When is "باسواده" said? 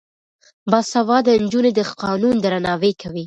0.71-1.31